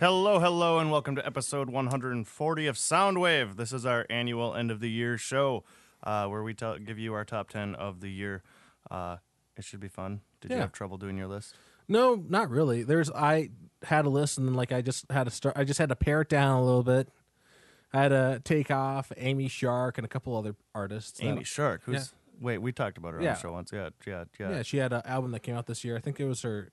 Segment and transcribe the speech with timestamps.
[0.00, 3.56] Hello, hello, and welcome to episode 140 of Soundwave.
[3.56, 5.64] This is our annual end of the year show
[6.02, 8.42] uh, where we tell, give you our top 10 of the year.
[8.90, 9.16] Uh,
[9.56, 10.20] it should be fun.
[10.40, 10.62] Did you Yeah.
[10.62, 11.54] have trouble doing your list?
[11.86, 12.82] No, not really.
[12.82, 13.50] There's I
[13.84, 15.56] had a list and then like I just had to start.
[15.56, 17.08] I just had to pare it down a little bit.
[17.92, 21.20] I had to take off Amy Shark and a couple other artists.
[21.20, 21.82] that- Amy Shark.
[21.84, 22.58] Who's wait?
[22.58, 23.34] We talked about her on Yeah.
[23.34, 23.70] the show once.
[23.72, 24.50] Yeah, yeah, yeah.
[24.50, 25.96] yeah, she had an album that came out this year.
[25.96, 26.70] I think it was her.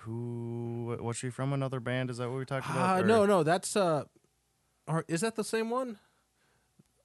[0.00, 1.52] Who was she from?
[1.52, 2.10] Another band?
[2.10, 2.98] Is that what we talked about?
[3.00, 4.04] Uh, no, no, that's uh,
[4.86, 5.98] or is that the same one?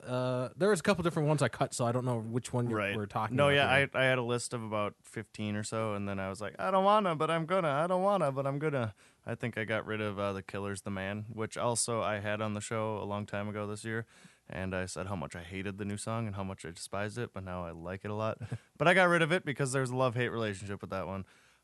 [0.06, 2.70] Uh, there was a couple different ones I cut, so I don't know which one
[2.70, 2.94] you're, Right.
[2.96, 3.38] we're talking.
[3.38, 3.90] no, yeah, here.
[3.94, 6.56] I, I had a list of about 15 or so, and then I was like,
[6.60, 7.70] I don't wanna, but I'm gonna.
[7.70, 8.94] I don't wanna, but I'm gonna.
[9.26, 12.42] I think I got rid of uh, the Killers, the Man, which also I had
[12.42, 14.06] on the show a long time ago this year,
[14.50, 17.18] and I said how much I hated the new song and how much I despised
[17.18, 18.40] it, but now I like it a lot.
[18.78, 21.24] but I got rid of it because there's a love hate relationship with that one.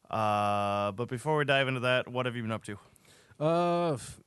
[0.10, 2.78] Uh, but before we dive into that, what have you been up to?
[3.40, 4.20] Uh, f-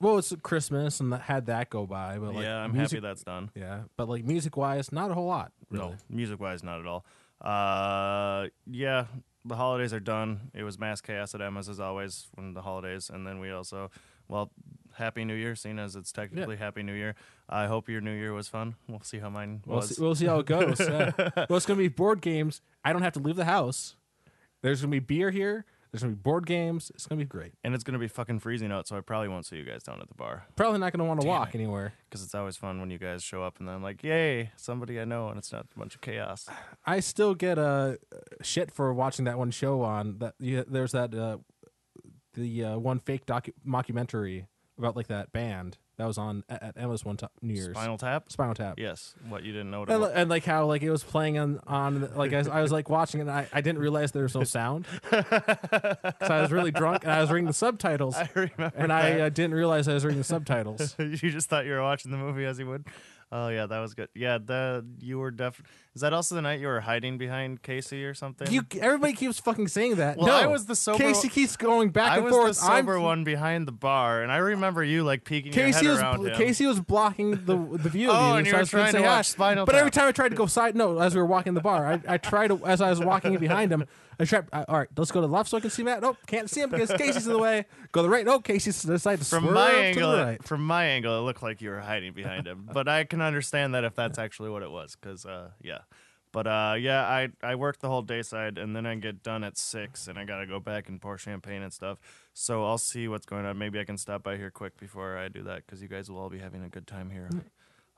[0.00, 3.06] well, it's Christmas and that had that go by, but like yeah, I'm music, happy
[3.08, 3.50] that's done.
[3.54, 5.52] Yeah, but like music wise, not a whole lot.
[5.70, 5.88] Really.
[5.90, 7.04] No, music wise, not at all.
[7.40, 9.06] Uh, yeah,
[9.44, 10.50] the holidays are done.
[10.54, 13.90] It was mass chaos at Emma's as always when the holidays, and then we also,
[14.28, 14.50] well,
[14.94, 17.14] Happy New Year, seeing as it's technically Happy New Year.
[17.48, 18.76] I hope your New Year was fun.
[18.88, 19.96] We'll see how mine We'll was.
[19.96, 20.80] see, we'll see how it goes.
[20.80, 21.10] yeah.
[21.48, 22.62] Well, it's gonna be board games.
[22.84, 23.96] I don't have to leave the house.
[24.64, 25.64] There's gonna be beer here.
[25.92, 26.90] There's gonna be board games.
[26.94, 27.52] It's gonna be great.
[27.62, 30.00] and it's gonna be fucking freezing out, so I probably won't see you guys down
[30.00, 31.58] at the bar Probably not gonna want to Damn walk it.
[31.58, 31.92] anywhere.
[32.08, 34.98] because it's always fun when you guys show up and then I'm like, yay, somebody
[34.98, 36.48] I know, and it's not a bunch of chaos.
[36.86, 37.96] I still get uh,
[38.42, 40.34] shit for watching that one show on that.
[40.40, 41.36] You, there's that uh,
[42.32, 44.46] the uh, one fake docu- mockumentary
[44.78, 47.76] about like that band that was on at, at Emma's one time New Year's.
[47.76, 48.30] Spinal Tap.
[48.30, 48.78] Spinal Tap.
[48.78, 49.80] Yes, what you didn't know.
[49.80, 52.62] What And, and like how like it was playing on on like I was, I
[52.62, 56.40] was like watching it and I, I didn't realize there was no sound because I
[56.40, 58.72] was really drunk and I was reading the subtitles I remember.
[58.76, 60.96] and I uh, didn't realize I was reading the subtitles.
[60.98, 62.84] you just thought you were watching the movie as you would.
[63.30, 64.08] Oh yeah, that was good.
[64.14, 65.62] Yeah, the you were def.
[65.94, 68.50] Is that also the night you were hiding behind Casey or something?
[68.50, 70.16] You everybody keeps fucking saying that.
[70.16, 72.48] Well, no, I was the sober Casey keeps going back I and was forth.
[72.48, 75.92] the sober I'm, one behind the bar, and I remember you like peeking Casey your
[75.92, 76.34] was head around him.
[76.36, 78.34] Casey was blocking the the view of Oh, you.
[78.38, 80.30] and you so I were was trying to watch Spinal But every time I tried
[80.30, 82.80] to go side, no, as we were walking the bar, I, I tried to as
[82.80, 83.84] I was walking behind him.
[84.18, 84.46] I tried.
[84.52, 86.00] I, all right, let's go to the left so I can see Matt.
[86.02, 87.66] Nope, can't see him because Casey's in the way.
[87.92, 88.24] Go to the right.
[88.24, 90.44] No, Casey's decided to From my to angle, the it- right.
[90.44, 92.68] from my angle, it looked like you were hiding behind him.
[92.72, 95.78] But I can understand that if that's actually what it was, because uh, yeah.
[96.34, 99.44] But uh, yeah, I I work the whole day side, and then I get done
[99.44, 101.98] at six, and I gotta go back and pour champagne and stuff.
[102.32, 103.56] So I'll see what's going on.
[103.56, 106.18] Maybe I can stop by here quick before I do that, because you guys will
[106.18, 107.30] all be having a good time here.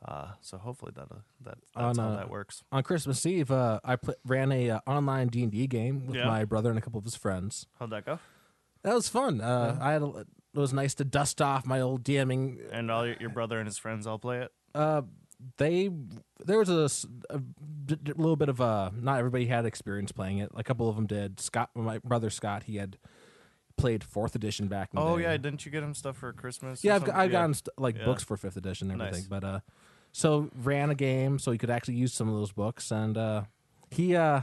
[0.07, 2.63] Uh, so hopefully that uh, that that's On, how uh, that works.
[2.71, 6.17] On Christmas Eve, uh, I pl- ran a uh, online D and D game with
[6.17, 6.27] Yeah.
[6.27, 7.67] my brother and a couple of his friends.
[7.79, 8.19] How'd that go?
[8.83, 9.41] That was fun.
[9.41, 10.27] Uh, I had a, it
[10.59, 13.79] was nice to dust off my old DMing And all your, your brother and his
[13.79, 14.53] friends all play it.
[14.75, 15.03] uh,
[15.59, 15.91] they
[16.45, 17.41] there was a
[18.17, 20.51] little bit of a not everybody had experience playing it.
[20.55, 21.41] A couple of them did.
[21.41, 22.97] Scott, my brother Scott, he had
[23.77, 24.91] played fourth edition back.
[24.95, 26.83] In the Oh yeah, didn't you get him stuff for Christmas?
[26.83, 26.95] yeah.
[26.95, 27.15] I've, something?
[27.17, 28.05] I've gotten st- like Yeah.
[28.07, 29.09] books for fifth edition and Nice.
[29.09, 29.61] everything, but uh,
[30.13, 33.43] so ran a game so he could actually use some of those books, and uh,
[33.91, 34.41] he uh,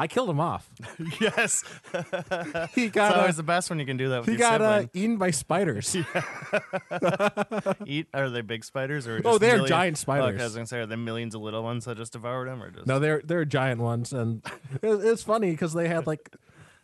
[0.00, 0.68] I killed him off.
[1.20, 1.62] yes.
[2.74, 4.38] He It's got always uh, the best when you can do that with he your
[4.38, 4.90] got uh, sibling.
[4.94, 5.94] eaten by spiders.
[7.86, 10.34] Eat are they big spiders or just Oh, they're million- giant Oh, spiders.
[10.34, 12.62] okay, I was gonna say are there millions of little ones that just devoured him
[12.62, 14.42] or just No, they're they're giant ones, and
[14.82, 16.30] it, it's funny because they had like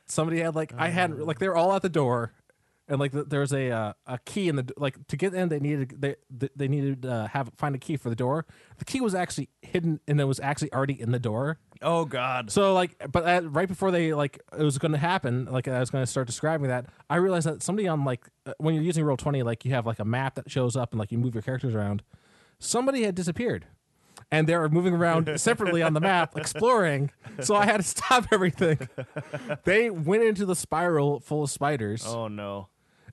[0.07, 2.33] somebody had like I had like they were all at the door,
[2.89, 5.49] and like th- there was a uh, a key in the like to get in
[5.49, 6.15] they needed they
[6.55, 8.47] they- needed uh, have find a key for the door.
[8.79, 11.59] The key was actually hidden and it was actually already in the door.
[11.83, 12.51] Oh God.
[12.51, 15.81] So like, but at, right before they like it was going to happen, like I
[15.81, 18.85] was going to start describing that, I realized that somebody on like uh, when you're
[18.85, 21.35] using Roll20, like you have like a map that shows up and like you move
[21.35, 22.03] your characters around.
[22.59, 23.67] Somebody had disappeared,
[24.31, 27.11] and they were moving around separately on the map, exploring.
[27.41, 28.79] So I had to stop everything.
[29.65, 32.69] They went into the spiral full of spiders, Oh no.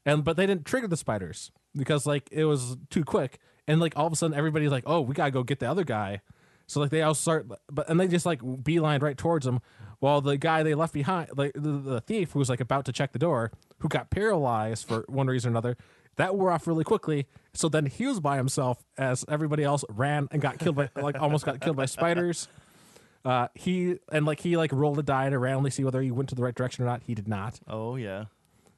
[0.06, 3.40] And but they didn't trigger the spiders because like it was too quick.
[3.68, 5.84] And like all of a sudden, everybody's like, "Oh, we gotta go get the other
[5.84, 6.22] guy."
[6.68, 9.60] So like they all start, but and they just like beeline right towards him,
[10.00, 12.92] while the guy they left behind, like the, the thief who was like about to
[12.92, 15.78] check the door, who got paralyzed for one reason or another,
[16.18, 17.26] that wore off really quickly.
[17.54, 21.22] So then he was by himself as everybody else ran and got killed by like
[21.22, 22.48] almost got killed by spiders.
[23.26, 26.30] Uh, he and like he like rolled a die to randomly see whether he went
[26.30, 27.02] to the right direction or not.
[27.06, 27.60] He did not.
[27.68, 28.26] Oh yeah.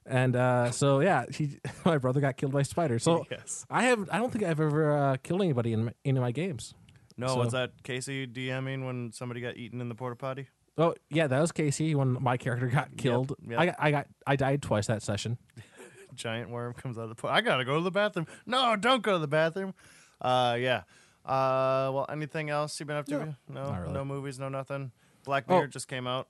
[0.05, 3.03] And uh, so yeah, he my brother got killed by spiders.
[3.03, 3.65] So Yes.
[3.69, 6.31] I have I don't think I've ever uh, killed anybody in my, any of my
[6.31, 6.73] games.
[7.17, 10.47] No, So- was that Casey DMing when somebody got eaten in the porta potty?
[10.77, 13.33] Oh yeah, that was Casey when my character got killed.
[13.47, 13.59] yep.
[13.59, 15.37] I got, I got I died twice that session.
[16.15, 17.29] giant worm comes out of the pool.
[17.29, 18.27] I gotta go to the bathroom.
[18.45, 19.73] No, don't go to the bathroom.
[20.21, 20.83] Uh, yeah.
[21.25, 23.17] Uh, well, anything else you've been up to?
[23.17, 23.93] No, no, really.
[23.93, 24.91] no movies, no nothing.
[25.23, 25.55] Black Oh.
[25.55, 26.27] Mirror just came out.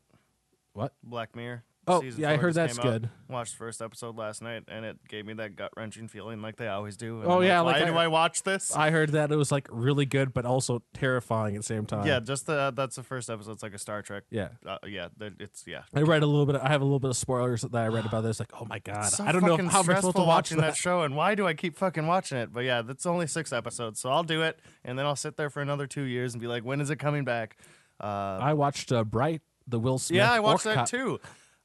[0.73, 0.93] What?
[1.03, 1.63] Black Mirror.
[1.87, 3.09] Oh, yeah, I heard that's good.
[3.29, 6.55] Watched the first episode last night, and it gave me that gut wrenching feeling, like
[6.55, 7.21] they always do.
[7.21, 8.75] And Oh, I'm yeah, like, like why I- do I watch this?
[8.75, 12.07] I heard that it was like really good, but also terrifying at the same time.
[12.07, 13.51] yeah, just the that's the first episode.
[13.51, 14.23] It's like a Star Trek.
[14.31, 14.49] yeah.
[14.65, 15.83] Uh, yeah, that- it's yeah.
[15.93, 16.55] I read a little bit.
[16.55, 18.39] I have a little bit of spoilers that I read about this.
[18.39, 20.27] Like, oh my god, so I don't know fucking how I stressful supposed to watch
[20.37, 20.67] watching that.
[20.71, 20.77] that.
[20.77, 22.51] show, and why do I keep fucking watching it?
[22.51, 25.49] But yeah, that's only six episodes, so I'll do it, and then I'll sit there
[25.51, 27.57] for another two years and be like, when is it coming back?
[28.01, 28.05] Uh,
[28.41, 30.17] I watched uh, Bright, the Will Smith.
[30.17, 30.89] yeah, I watched Orc that Cop.
[30.89, 31.19] too.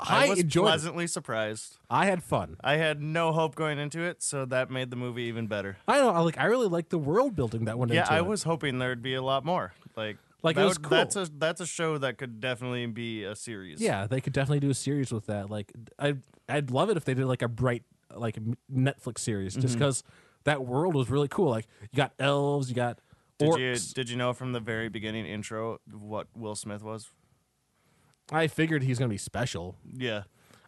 [0.09, 0.69] I was enjoyed it.
[0.69, 1.79] pleasantly surprised.
[1.91, 2.57] I had fun.
[2.63, 5.77] I had no hope going into it, so that made the movie even better.
[5.89, 6.25] I know.
[6.25, 6.39] Like.
[6.39, 8.27] I really like the world building that went Yeah, into I it.
[8.27, 9.73] was hoping there'd be a lot more.
[9.97, 13.35] Like, Like, it was would- That's a that's a show that could definitely be a
[13.37, 13.81] series.
[13.81, 15.51] Yeah, they could definitely do a series with that.
[15.51, 16.17] Like, I
[16.49, 17.83] I'd love it if they did like a Bright
[18.15, 18.39] like
[18.73, 19.75] Netflix series, just Mm-hmm.
[19.79, 20.03] because
[20.45, 21.51] that world was really cool.
[21.51, 22.99] Like, you got elves, you got
[23.39, 23.93] Did you orcs.
[23.95, 27.11] did you know from the very beginning intro what Will Smith was?
[28.33, 29.77] I figured he's gonna be special.
[29.93, 30.23] Yeah.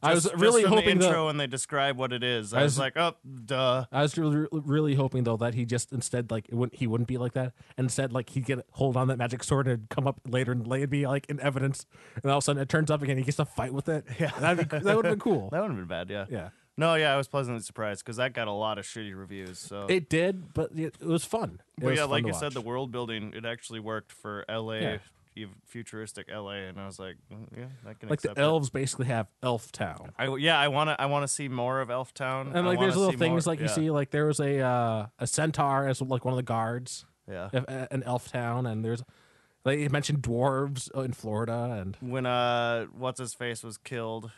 [0.04, 2.24] I was Just- just really from hoping the that- intro when they describe what it
[2.24, 2.52] is.
[2.52, 3.14] I, I was, was- like, oh,
[3.44, 3.84] duh.
[3.92, 7.06] I was really, really hoping though that he just instead like it wouldn't, he wouldn't
[7.06, 7.52] be like that.
[7.78, 10.82] Instead, like he'd get hold on that magic sword and come up later and lay
[10.82, 11.86] it be like in evidence,
[12.20, 13.16] and all of a sudden it turns up again.
[13.16, 14.04] He gets to fight with it.
[14.18, 14.32] Yeah.
[14.40, 15.50] That'd be, that would have been cool.
[15.50, 16.26] That wouldn't have been bad, yeah.
[16.28, 19.60] Yeah, No, yeah, I was pleasantly surprised because that got a lot of shitty reviews.
[19.60, 21.60] So, it did, but it, it was fun.
[21.78, 24.10] It but was yeah, fun like to you said, the world building it actually worked
[24.10, 24.80] for L.A.
[24.82, 24.96] Yeah.
[25.66, 26.68] Futuristic L.A.
[26.68, 28.42] And I was like, mm, yeah, I can like the accept it.
[28.42, 30.12] elves basically have Elf Town.
[30.18, 31.00] I, yeah, I want to.
[31.00, 32.48] I want to see more of Elf Town.
[32.48, 35.06] And I like, there's little things more- like you see, like there was a uh,
[35.18, 37.48] a centaur as like one of the guards Yeah.
[37.54, 39.02] uh, an elf town, and there's
[39.64, 44.30] like you mentioned dwarves uh, in Florida, and When uh, what's his face was killed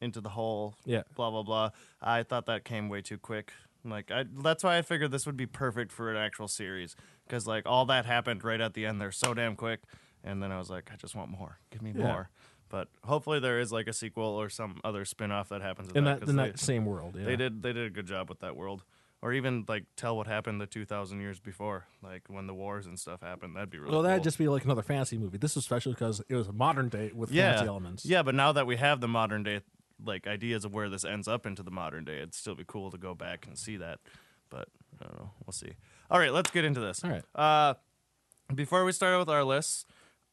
[0.00, 0.74] into the hole.
[0.86, 1.70] yeah, Blah blah blah.
[2.00, 3.52] I thought that came way too quick.
[3.84, 6.94] Like I, that's why I figured this would be perfect for an actual series
[7.26, 9.80] because like all that happened right at the end there so damn quick,
[10.24, 11.58] and then I was like, I just want more.
[11.70, 12.04] Give me Yeah.
[12.04, 12.30] more.
[12.68, 15.90] But hopefully there is like a sequel or some other spin off that happens.
[15.92, 17.16] In that, that in they, that same world.
[17.18, 17.24] Yeah.
[17.24, 18.84] they did they did a good job with that world.
[19.22, 22.86] Or even like tell what happened the two thousand years before, like when the wars
[22.86, 23.54] and stuff happened.
[23.56, 25.36] That'd be really Well, that'd just be like another fantasy movie.
[25.36, 28.06] This was special because it was a modern day with yeah, fantasy elements.
[28.06, 29.60] Yeah, but now that we have the modern day
[30.02, 32.90] like ideas of where this ends up into the modern day, it'd still be cool
[32.92, 33.98] to go back and see that.
[34.48, 34.68] But
[35.00, 35.30] I don't know.
[35.44, 35.72] We'll see.
[36.10, 37.04] All right, let's get into this.
[37.04, 37.24] All right.
[37.34, 37.74] Uh,
[38.54, 39.84] before we start with our lists,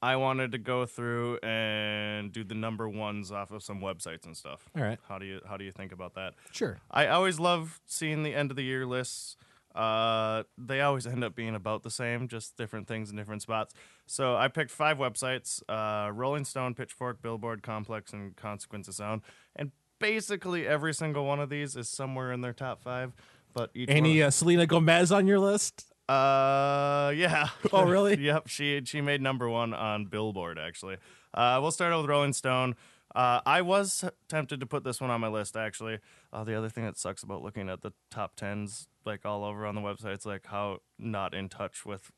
[0.02, 4.38] I wanted to go through and do the number ones off of some websites and
[4.38, 4.70] stuff.
[4.76, 5.00] All right.
[5.08, 6.34] How do you how do you think about that?
[6.52, 6.78] Sure.
[6.92, 9.38] I always love seeing the end of the year lists.
[9.74, 13.74] Uh, they always end up being about the same, just different things in different spots.
[14.06, 19.22] So I picked five websites: uh, Rolling Stone, Pitchfork, Billboard, Complex, and Consequence of Sound.
[19.56, 23.14] And basically every single one of these is somewhere in their top five.
[23.54, 25.92] But Any uh, Selena Gomez on your list?
[26.10, 27.50] Uh, yeah.
[27.74, 28.18] Oh, really?
[28.24, 28.48] yep.
[28.48, 30.58] She she made number one on Billboard.
[30.58, 30.98] Actually,
[31.34, 32.76] uh, we'll start out with Rolling Stone.
[33.16, 35.58] Uh, I was tempted to put this one on my list.
[35.58, 36.00] Actually,
[36.32, 39.66] uh, the other thing that sucks about looking at the top tens like all over
[39.66, 42.12] on the websites, like how not in touch with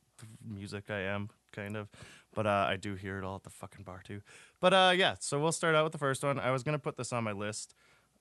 [0.45, 1.87] music I am, kind of.
[2.35, 4.21] But uh, I do hear it all at the fucking bar too.
[4.59, 6.39] But uh, yeah, so we'll start out with the first one.
[6.39, 7.73] I was gonna put this on my list.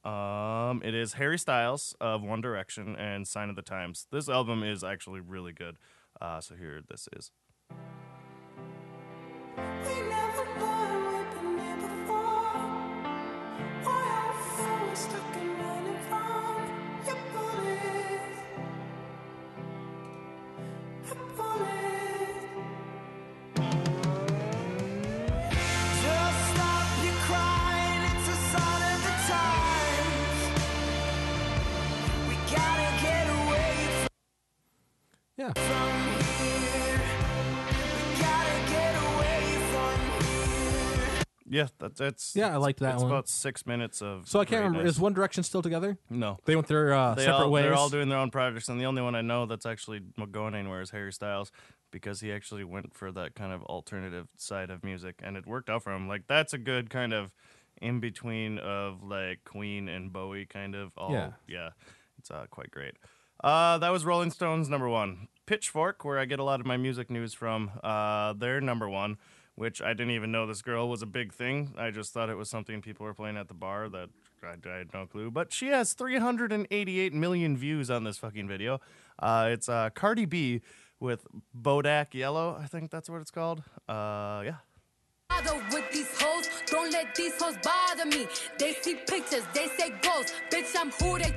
[0.05, 4.07] Um, it is Harry Styles of One Direction and Sign of the Times.
[4.11, 5.77] This album is actually really good.
[6.21, 7.31] Uh, so here this is.
[41.51, 43.11] Yeah, that, that's Yeah, I liked that it's one.
[43.11, 44.29] about six minutes of.
[44.29, 44.87] So I can't remember.
[44.87, 45.99] Is One Direction still together?
[46.11, 46.39] no.
[46.45, 47.63] They went their uh, They separate all, ways.
[47.65, 50.01] They're all doing their own projects, and the only one I know that's actually
[50.31, 51.51] going anywhere is Harry Styles,
[51.91, 55.71] because he actually went for that kind of alternative side of music, and it worked
[55.71, 56.07] out for him.
[56.09, 57.33] Like that's a good kind of
[57.81, 60.93] in between of like Queen and Bowie, kind of.
[60.99, 61.31] All, Yeah.
[61.47, 61.71] yeah,
[62.19, 62.95] it's uh, quite great.
[63.43, 65.29] Uh, that was Rolling Stones number one.
[65.47, 69.17] Pitchfork, where I get a lot of my music news from, uh, they're number one.
[69.59, 71.75] Which I didn't even know this girl was a big thing.
[71.77, 74.09] I just thought it was something people were playing at the bar that
[74.41, 75.33] I, I had no clue.
[75.33, 78.81] But she has 388 million views on this fucking video.
[79.19, 80.61] Uh, it's uh, Cardi B
[81.01, 81.27] with
[81.61, 82.57] Bodak Yellow.
[82.63, 83.65] I think that's what it's called.
[83.89, 84.55] Uh, yeah.
[85.73, 86.49] with these hoes.
[86.67, 88.29] Don't let these hoes bother me.
[88.61, 90.35] They see pictures, they say ghosts.
[90.53, 91.35] Bitch, I'm who they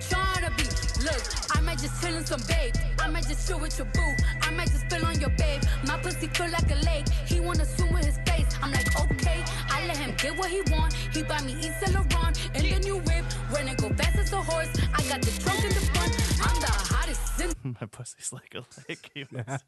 [0.57, 0.80] be.
[1.03, 1.23] Look,
[1.57, 2.75] I might just chill in some babe.
[2.99, 4.13] I might just chill with your boo.
[4.41, 5.61] I might just spill on your babe.
[5.87, 7.07] My pussy feel like a lake.
[7.25, 8.47] He wanna swim with his face.
[8.61, 9.43] I'm like, okay.
[9.69, 10.93] I let him get what he want.
[10.93, 13.25] He buy me Yves Saint Laurent in the new whip.
[13.49, 16.11] When it go fast as a horse, I got the trunk in the front.
[16.47, 19.09] I'm the hottest in My pussy's like a lake.
[19.13, 19.63] He was-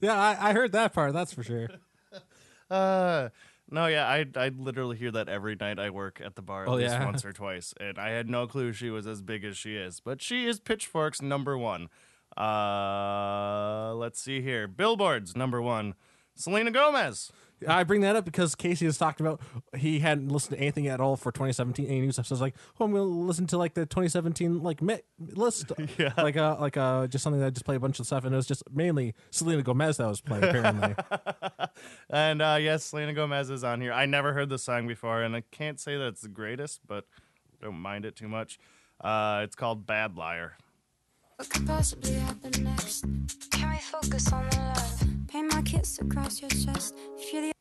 [0.00, 1.12] Yeah, I, I heard that part.
[1.12, 1.68] That's for sure.
[2.70, 3.28] Uh,
[3.74, 6.68] no, yeah, I I literally hear that every night I work at the bar at
[6.68, 7.04] Oh, least yeah?
[7.04, 10.00] once or twice, and I had no clue she was as big as she is.
[10.00, 11.88] But she is Pitchfork's number one.
[12.36, 15.94] Uh, let's see here, Billboard's number one,
[16.34, 17.30] Selena Gomez.
[17.68, 19.40] I bring that up because Casey has talked about
[19.76, 22.26] he hadn't listened to anything at all for 2017 any new stuff.
[22.26, 25.72] So I was like, oh, I'm gonna listen to like the 2017 like mi- list,
[25.98, 26.12] Yeah.
[26.16, 28.32] like uh like uh just something that I just play a bunch of stuff, and
[28.34, 30.94] it was just mainly Selena Gomez that was playing apparently.
[32.10, 33.92] And uh, yes, Selena Gomez is on here.
[33.92, 37.04] I never heard this song before, and I can't say that it's the greatest, but
[37.60, 38.58] don't mind it too much.
[39.00, 40.56] Uh, it's called Bad Liar.
[41.36, 43.04] What could possibly happen next?
[43.50, 45.04] Can we focus on the love?
[45.28, 46.94] Paint my kiss across your chest.
[47.18, 47.53] If you're the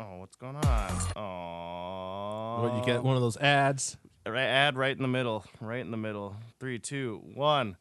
[0.00, 0.90] Oh, what's going on?
[1.16, 3.96] Oh, what you get one of those ads.
[4.26, 6.34] right ad right in the middle, right in the middle.
[6.58, 7.76] Three, two, one.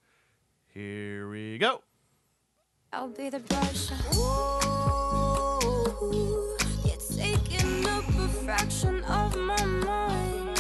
[0.67, 1.81] Here we go.
[2.91, 3.89] I'll be the brush.
[4.15, 5.49] Ooh,
[6.85, 10.59] you're taking up a fraction of my mind.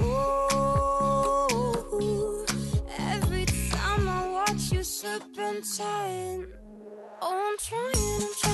[0.00, 2.46] Oh,
[2.98, 6.46] every time I watch you serpentine.
[7.20, 8.47] Oh, I'm trying, I'm trying,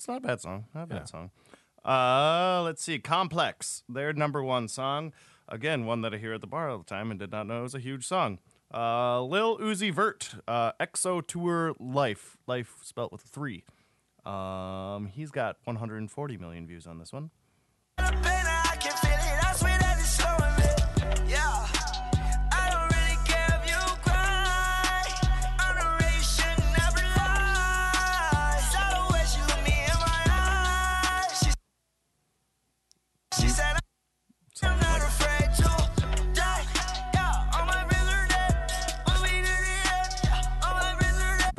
[0.00, 0.64] It's not a bad song.
[0.74, 1.04] Not a bad Yeah.
[1.04, 1.30] song.
[1.84, 2.98] Uh, let's see.
[2.98, 5.12] Complex, their number one song.
[5.46, 7.58] Again, one that I hear at the bar all the time and did not know
[7.58, 8.38] it was a huge song.
[8.72, 13.62] Uh, Lil Uzi Vert, uh, XO Tour Life, life spelt with a three.
[14.24, 17.30] Um, he's got 140 million views on this one.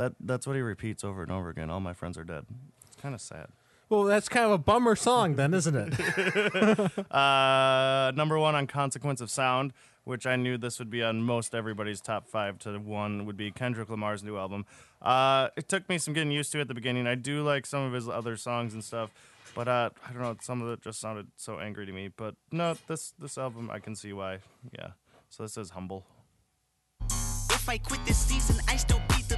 [0.02, 1.70] That that's what he repeats over and over again.
[1.70, 2.48] All my friends are dead.
[2.88, 3.50] It's kind of sad.
[3.88, 6.92] Well, that's kind of a bummer song, then, isn't it?
[7.12, 11.54] Uh, number one on Consequence of Sound, which I knew this would be on most
[11.54, 14.66] everybody's top five to one, would be Kendrick Lamar's new album.
[15.04, 17.06] Uh, it took me some getting used to at the beginning.
[17.06, 19.12] I do like some of his other songs and stuff,
[19.54, 20.36] but uh, I don't know.
[20.42, 22.08] Some of it just sounded so angry to me.
[22.08, 24.40] But no, this this album I can see why.
[24.76, 24.94] Yeah.
[25.30, 26.06] So this is humble.
[27.52, 29.38] If I quit this season, I still be the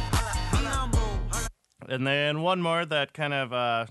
[1.91, 3.85] And then one more that kind of uh,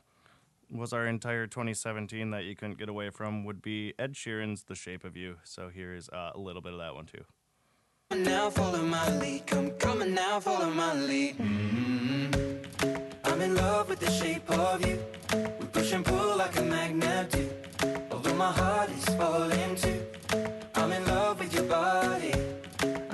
[0.70, 4.74] was our entire 2017 that you couldn't get away from would be Ed Sheeran's "The
[4.74, 7.24] Shape of You." So here's uh, a little bit of that one too.
[8.16, 11.36] Now follow my lead, come now, follow my lead.
[11.36, 12.64] Mhm.
[13.22, 14.98] I'm in love with the shape of you.
[15.60, 17.50] We push and pull like a magnet do.
[18.10, 20.00] Although my heart is falling too.
[20.74, 22.32] I'm in love with your body.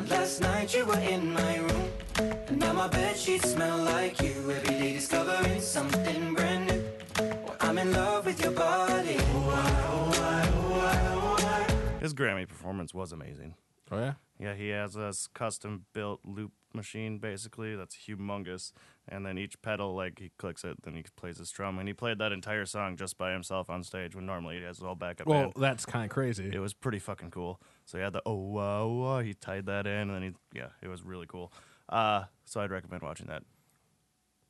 [0.08, 1.90] Last night you were in my room.
[2.18, 4.30] And now my bed sheets smell like you.
[4.50, 6.84] Every day discovering something brand new.
[7.18, 9.16] Well, I'm in love with your body.
[9.18, 11.66] Ah, ah, ah,
[12.00, 13.54] his Grammy performance was amazing.
[13.90, 14.12] oh yeah.
[14.38, 18.72] Yeah, he has this custom built loop machine basically that's humongous,
[19.08, 21.94] and then each pedal like he clicks it, then he plays his drum, and he
[21.94, 24.94] played that entire song just by himself on stage when normally he has his whole
[24.94, 25.52] backup Well, band.
[25.56, 26.50] that's kind of crazy.
[26.52, 27.62] It was pretty fucking cool.
[27.86, 30.68] So he had the oh wow, wow he tied that in, and then he yeah,
[30.82, 31.50] it was really cool.
[31.88, 33.42] Uh, so I'd recommend watching that.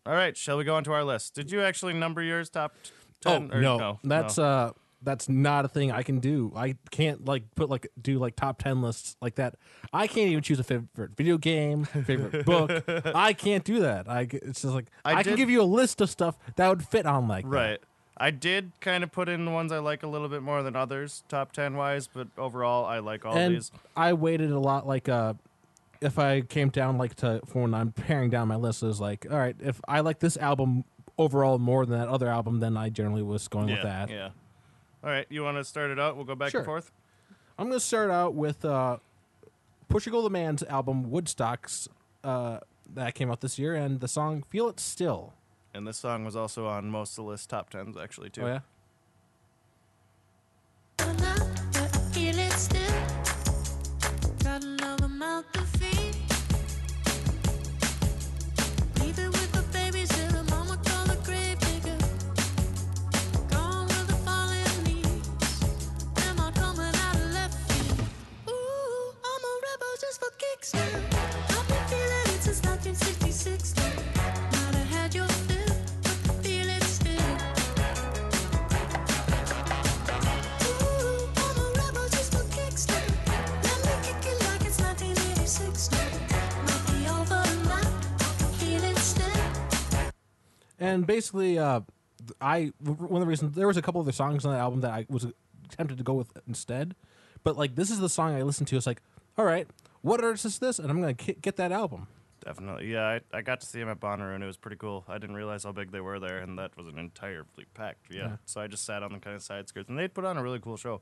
[0.04, 1.34] All right, shall we go on to our list?
[1.34, 2.74] Did you actually number yours top
[3.24, 3.52] Oh ten?
[3.52, 4.44] or no, that's no.
[4.44, 4.70] uh,
[5.02, 6.52] that's not a thing I can do.
[6.54, 9.56] I can't like put like do like top ten lists like that.
[9.92, 12.84] I can't even choose a favorite video game, favorite book.
[13.14, 14.08] I can't do that.
[14.08, 16.86] I it's just like I I, can give you a list of stuff that would
[16.86, 17.50] fit on like that.
[17.50, 17.80] Right.
[18.18, 20.74] I did kind of put in the ones I like a little bit more than
[20.74, 23.70] others, top ten wise, but overall I like all and these.
[23.96, 24.86] I waited a lot.
[24.86, 25.34] Like uh,
[26.00, 29.26] if I came down like to for when I'm paring down my list is like,
[29.30, 30.84] all right, if I like this album
[31.18, 34.10] overall more than that other album, then I generally was going yeah, with that.
[34.10, 34.28] Yeah.
[35.04, 36.16] All right, you want to start it out?
[36.16, 36.60] We'll go back Sure.
[36.60, 36.90] and forth.
[37.58, 38.98] I'm gonna start out with uh,
[39.88, 41.88] Portugal the Man's album Woodstocks
[42.24, 42.58] uh,
[42.94, 45.32] that came out this year, and the song "Feel It Still."
[45.72, 48.42] And this song was also on most of the list top tens actually too.
[48.42, 48.60] Oh yeah,
[90.78, 91.80] and basically, uh,
[92.40, 94.90] I one of the reasons there was a couple other songs on the album that
[94.92, 95.26] I was
[95.70, 96.94] tempted to go with instead,
[97.44, 98.76] but like this is the song I listened to.
[98.76, 99.02] It's like,
[99.36, 99.66] all right,
[100.02, 100.78] what artist is this?
[100.78, 102.08] And I'm gonna ki- get that album.
[102.44, 102.92] Definitely.
[102.92, 105.04] Yeah, I, I got to see him at Bonnaroo and it was pretty cool.
[105.08, 108.06] I didn't realize how big they were there, and that was an entirely packed.
[108.14, 108.18] Yeah.
[108.20, 108.36] Yeah.
[108.44, 110.42] So I just sat on the kind of side skirts, and they put on a
[110.42, 111.00] really cool show.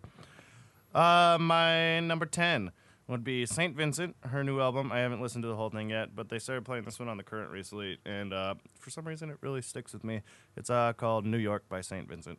[0.94, 2.70] Uh, my number 10
[3.06, 3.76] would be St.
[3.76, 4.90] Vincent, her new album.
[4.90, 7.16] I haven't listened to the whole thing yet, but they started playing this one on
[7.16, 10.22] the current recently, and uh, for some reason it really sticks with me.
[10.56, 12.08] It's uh, called New York by St.
[12.08, 12.38] Vincent.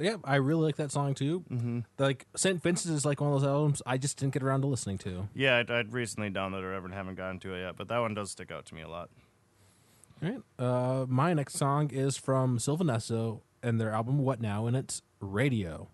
[0.00, 1.44] Yeah, I really like that song too.
[1.50, 1.80] Mm-hmm.
[1.98, 2.62] Like St.
[2.62, 5.28] Vincent is like one of those albums I just didn't get around to listening to.
[5.34, 8.14] Yeah, I'd, I'd recently downloaded it and haven't gotten to it yet, but that one
[8.14, 9.10] does stick out to me a lot.
[10.22, 10.42] All right.
[10.58, 15.02] Uh, my next song is from Sylvan Esso and their album What Now, and it's
[15.20, 15.88] Radio.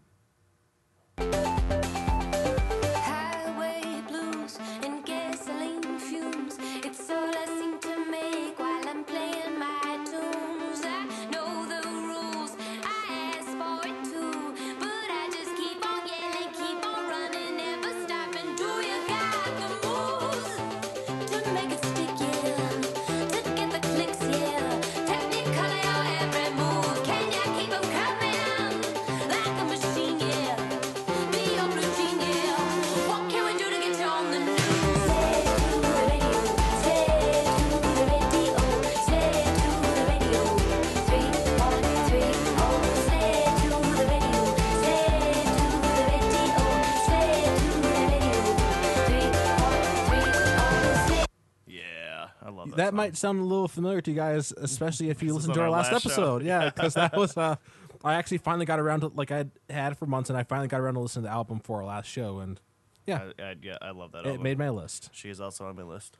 [52.86, 52.90] That.
[52.90, 52.96] Song.
[52.96, 55.66] might sound a little familiar to you guys, especially if you This listened to our
[55.66, 56.42] our last, last episode.
[56.42, 57.56] Yeah, because that was uh,
[58.04, 60.80] I actually finally got around to like I had for months, and I finally got
[60.80, 62.60] around to listening to the album for our last show, and
[63.06, 64.42] yeah, I, I, yeah, I love that it album.
[64.42, 65.10] made my list.
[65.12, 66.18] She is also on my list.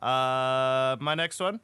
[0.00, 1.60] Uh, my next one,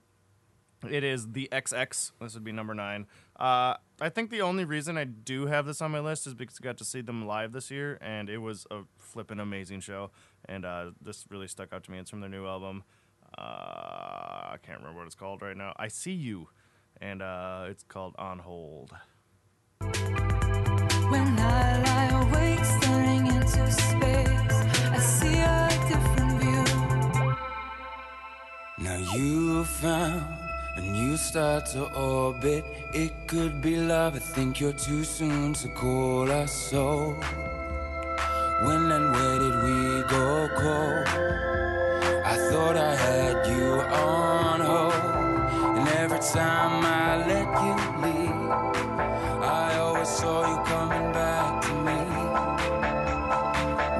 [0.88, 2.12] it is the XX.
[2.20, 3.06] This would be number nine.
[3.38, 6.58] Uh, I think the only reason I do have this on my list is because
[6.60, 10.10] I got to see them live this year, and it was a flippin' amazing show.
[10.46, 11.98] And uh, this really stuck out to me.
[11.98, 12.84] It's from their new album.
[13.36, 15.72] Uh, I can't remember what it's called right now.
[15.76, 16.48] I see you,
[17.00, 18.92] and uh, it's called On Hold.
[19.80, 24.58] When I lie awake staring into space,
[24.90, 26.64] I see a different view.
[28.78, 30.24] Now you found
[30.76, 32.64] a new star to orbit.
[32.94, 34.14] It could be love.
[34.16, 37.16] I think you're too soon to call us so.
[38.64, 41.71] When and where did we go cold?
[42.32, 44.94] I thought I had you on hold.
[45.76, 48.50] And every time I let you leave,
[49.42, 52.00] I always saw you coming back to me.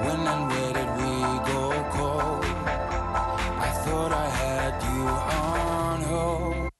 [0.03, 1.13] When and where did we
[1.53, 2.45] go cold?
[3.67, 6.71] I thought I had you on hold.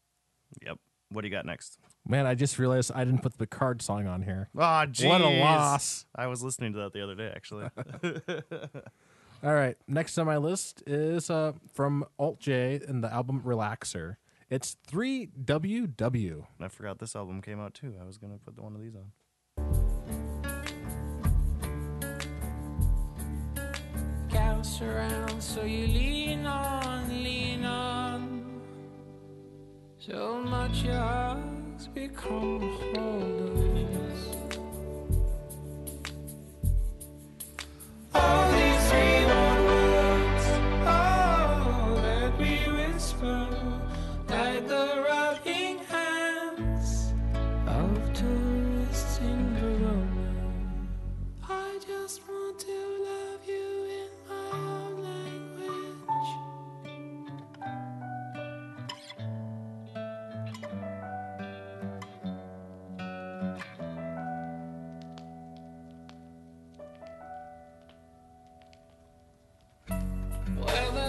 [0.65, 0.79] Yep.
[1.11, 1.77] What do you got next?
[2.09, 4.49] Man, I just realized I didn't put the card song on here.
[4.57, 5.07] Ah, jeez.
[5.07, 6.07] What a loss.
[6.17, 7.69] I was listening to that the other day, actually.
[9.45, 9.77] All right.
[9.89, 14.15] Next on my list is uh, from Alt J and the album Relaxer.
[14.49, 16.47] It's 3WW.
[16.61, 17.95] I forgot this album came out too.
[18.01, 19.11] I was gonna put one of these on.
[24.31, 28.61] Counts around, so you lean on, lean on.
[29.99, 34.27] So much your heart's become a holders.
[38.15, 38.62] All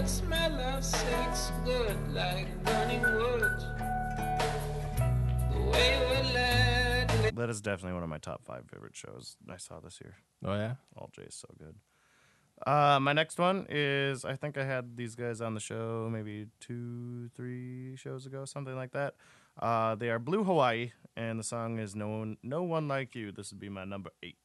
[0.04, 3.58] Well, that smell of sex good like burning wood.
[5.54, 9.56] The way we let That is definitely one of my top five favorite shows I
[9.56, 10.16] saw this year.
[10.44, 10.76] Oh, yeah?
[10.98, 11.76] Alt J is so good.
[12.68, 16.48] Uh, my next one is I think I had these guys on the show maybe
[16.60, 19.16] two, three shows ago, something like that.
[19.58, 23.32] Uh, they are Blue Hawaii, and the song is "No One, No One Like You."
[23.32, 24.43] This would be my number eight.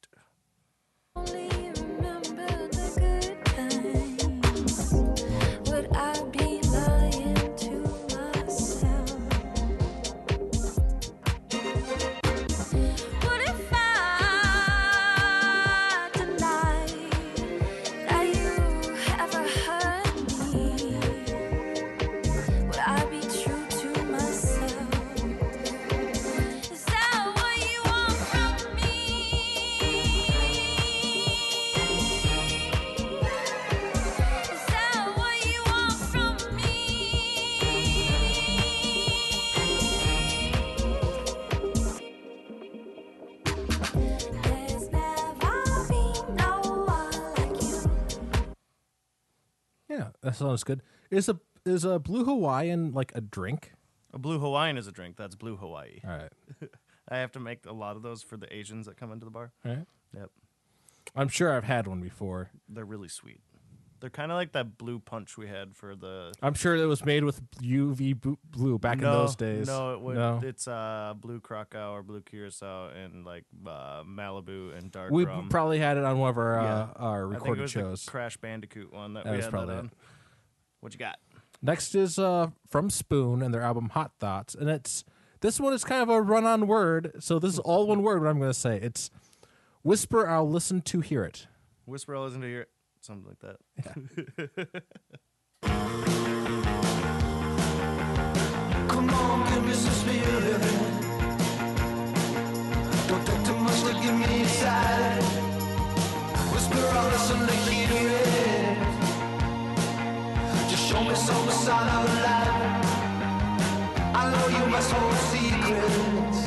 [50.39, 50.81] Sounds good.
[51.11, 53.73] Is a is a Blue Hawaiian like a drink?
[54.13, 55.17] A Blue Hawaiian is a drink.
[55.17, 55.99] That's Blue Hawaii.
[56.03, 56.31] All right.
[57.09, 59.31] I have to make a lot of those for the Asians that come into the
[59.31, 59.51] bar.
[59.65, 59.85] All right.
[60.15, 60.29] Yep,
[61.15, 62.49] I'm sure I've had one before.
[62.67, 63.41] they're really sweet.
[63.99, 67.03] They're kind of like that blue punch we had for the I'm sure it was
[67.03, 69.67] made with UV blue back no, in those days.
[69.67, 70.39] No, it would, No.
[70.41, 75.49] it's uh blue Krakow or blue Curacao and like uh, Malibu and dark we rum.
[75.49, 76.73] probably had it on one of our Yeah.
[76.81, 78.05] uh, our I think it recorded was shows.
[78.05, 79.91] the Crash Bandicoot one that, That we was had probably that it.
[80.79, 80.85] On.
[80.85, 81.17] What you got?
[81.61, 85.03] Next is uh from Spoon and their album Hot Thoughts, and it's
[85.41, 88.21] this one is kind of a run-on word, so this is all one word.
[88.21, 89.09] What I'm going to say, it's
[89.83, 90.27] whisper.
[90.27, 91.47] I'll listen to hear it.
[91.85, 92.69] Whisper, I'll listen to hear it.
[93.01, 93.57] Something like that.
[98.89, 100.61] Come on, give me some spirit.
[103.07, 105.23] Don't take too much to give me inside.
[106.51, 108.28] Whisper, I'll listen to hear it.
[110.89, 112.85] Show me some sign of life.
[114.15, 116.39] I know you must hold secrets.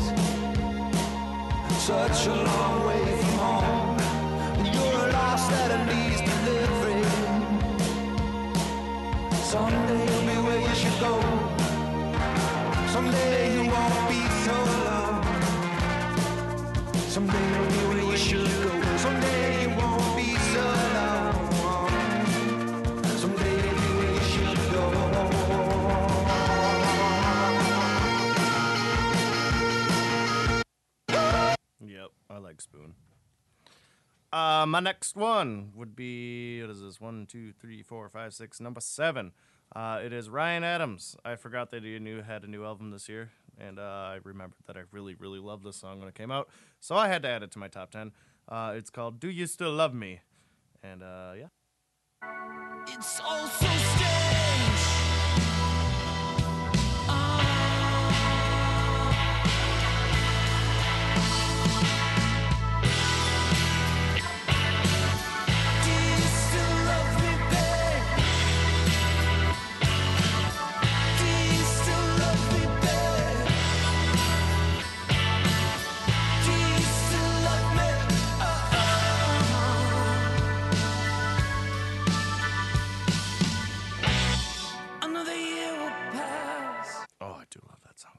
[1.78, 3.98] Such a long way from home.
[4.66, 7.10] You're lost that it needs delivering.
[9.52, 11.12] Someday you'll be where you should go.
[12.88, 15.22] Someday you won't be so alone.
[17.14, 18.81] Someday you'll be where you should go.
[32.32, 32.94] I like Spoon.
[34.32, 37.00] Uh, my next one would be what is this?
[37.00, 38.60] One, two, three, four, five, six.
[38.60, 39.32] Number seven.
[39.74, 41.16] Uh, it is Ryan Adams.
[41.24, 44.58] I forgot that he knew had a new album this year, and uh, I remembered
[44.66, 47.28] that I really, really loved this song when it came out, so I had to
[47.28, 48.12] add it to my top ten.
[48.48, 50.20] Uh, it's called "Do You Still Love Me,"
[50.82, 51.48] and uh, yeah.
[52.86, 55.01] It's all so strange.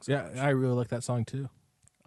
[0.08, 0.34] Love that song.
[0.34, 0.38] So Yeah, much.
[0.44, 1.50] I really like that song too.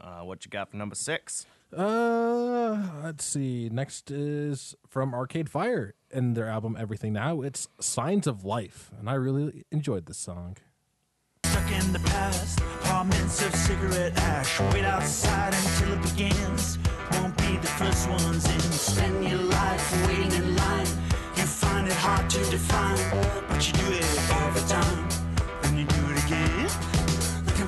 [0.01, 1.47] Uh, what you got for number six?
[1.77, 3.69] Uh, let's see.
[3.71, 7.41] Next is from Arcade Fire and their album Everything Now.
[7.43, 10.59] It's Signs of Life, and I really enjoyed this song.
[11.45, 14.61] Stuck in the past, apartments of cigarette ash.
[14.73, 16.79] Wait outside until it begins.
[17.13, 18.61] Won't be the first ones in.
[18.61, 20.87] Spend your life waiting in line.
[21.37, 22.99] You find it hard to define,
[23.49, 25.16] but you do it every time.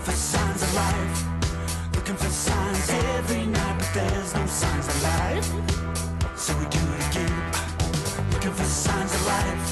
[0.09, 1.25] For signs of life.
[1.94, 5.49] Looking for signs every night, but there's no signs of life.
[6.35, 7.37] So we do it again.
[8.33, 9.66] Looking for signs of life.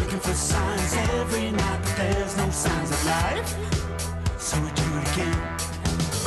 [0.00, 3.48] Looking for signs every night, but there's no signs of life.
[4.38, 5.38] So we do it again.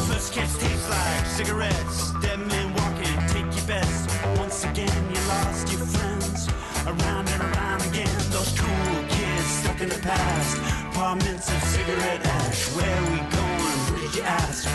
[0.08, 2.13] First kiss tastes like cigarettes.
[2.21, 4.02] Dead men walking, take your best.
[4.38, 6.48] Once again, you lost your friends.
[6.88, 8.15] Around and around again.
[8.32, 10.85] Those cool kids stuck in the past.
[11.06, 12.65] Apartments of cigarette ash.
[12.76, 13.78] Where we going?
[13.94, 14.68] Who did you ask?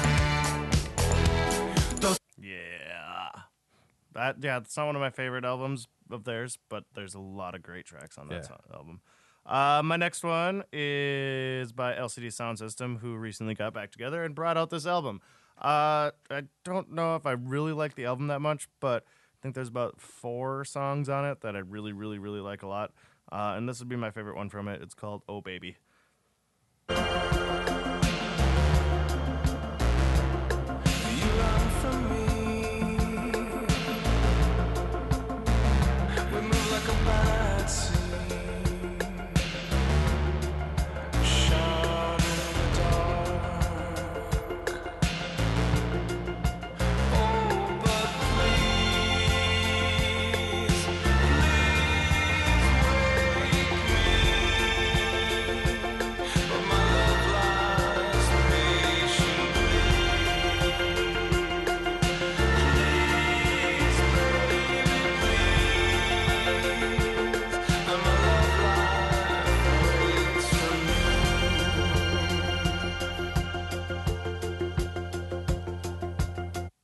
[2.41, 3.31] Yeah.
[4.13, 7.57] That yeah, it's not one of my favorite albums of theirs, but there's a lot
[7.57, 8.41] of great tracks on that Yeah.
[8.43, 9.01] so- album.
[9.45, 14.33] Uh, my next one is by LCD Sound System, who recently got back together and
[14.33, 15.21] brought out this album.
[15.59, 19.57] Uh, I don't know if I really like the album that much, but I think
[19.57, 22.93] there's about four songs on it that I really, really, really like a lot.
[23.33, 24.81] Uh, and this would be my favorite one from it.
[24.81, 25.77] It's called Oh Baby.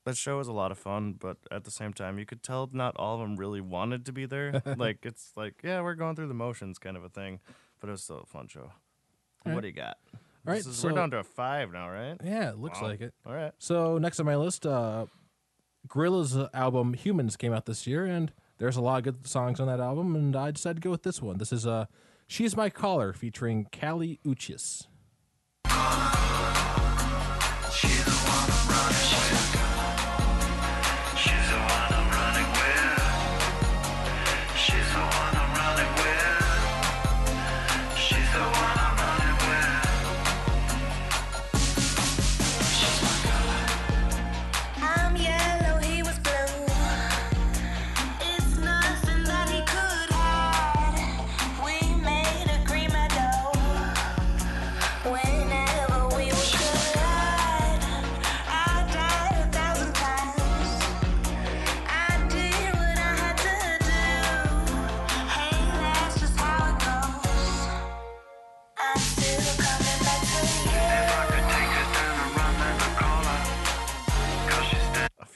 [0.06, 2.70] That show was a lot of fun, but at the same time, you could tell
[2.72, 4.62] not all of them really wanted to be there.
[4.78, 7.40] like it's like, yeah, we're going through the motions, kind of a thing.
[7.80, 8.70] But it was still a fun show.
[9.42, 9.98] What do you got?
[10.14, 10.20] All
[10.54, 12.16] right, is- so- we're down to a five now, right?
[12.24, 12.88] Yeah, it looks Wow.
[12.88, 13.12] like it.
[13.26, 13.52] All right.
[13.58, 15.06] So next on my list, uh,
[15.88, 19.66] Gorillaz album Humanz came out this year, and there's a lot of good songs on
[19.66, 21.38] that album, and I decided to go with this one.
[21.38, 21.86] This is uh,
[22.28, 24.86] "She's My Collar" featuring Kali Uchis.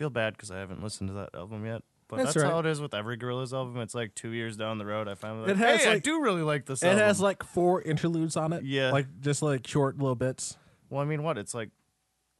[0.00, 1.82] Feel bad because I haven't listened to that album yet.
[2.08, 3.76] But That's that's, all how it is with every Gorillaz album.
[3.82, 6.22] It's like two years down the road, I finally like, It has, hey, I do
[6.22, 6.88] really like this song.
[6.88, 7.06] It album.
[7.06, 8.64] has like four interludes on it.
[8.64, 8.92] Yeah.
[8.92, 10.56] like just like short little bits.
[10.88, 11.36] well, I mean, what?
[11.36, 11.68] It's like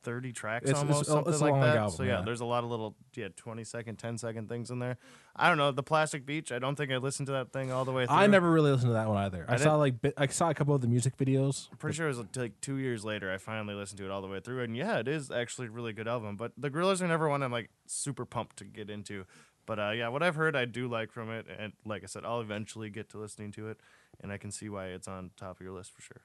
[0.02, 1.76] 30 tracks It's- it's- almost, oh, something it's like that.
[1.76, 2.24] album, so yeah, yeah.
[2.24, 4.96] there's a lot of little, yeah, 20 second, 10 second things in there.
[5.36, 5.70] I don't know.
[5.70, 8.16] The Plastic Beach, I don't think I listened to that thing all the way through.
[8.16, 9.44] I never really listened to that one either.
[9.48, 11.68] I, I saw like I saw a couple of the music videos.
[11.70, 14.22] I'm pretty sure it was like two years later I finally listened to it all
[14.22, 16.36] the way through, and yeah, it is actually a really good album.
[16.36, 19.24] But the Gorillaz are never one I'm like super pumped to get into.
[19.66, 22.24] But uh, yeah, what I've heard I do like from it, and like I said,
[22.24, 23.78] I'll eventually get to listening to it,
[24.20, 26.22] and I can see why it's on top of your list for sure.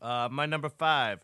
[0.00, 1.20] Uh, my number five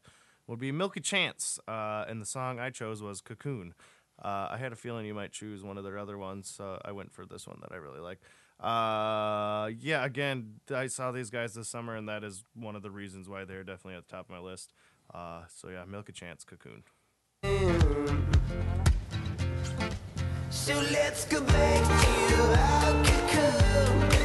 [0.49, 3.75] would be Milky Chance, uh, and the song I chose was Cocoon.
[4.21, 6.91] Uh, I had a feeling you might choose one of their other ones, so I
[6.91, 8.19] went for this one that I really like.
[8.59, 12.91] Uh, yeah, again, I saw these guys this summer, and that is one of the
[12.91, 14.73] reasons why they're definitely at the top of my list.
[15.15, 16.83] Uh, so yeah, Milky Chance, Cocoon.
[20.51, 24.18] So let's go back to our cocoon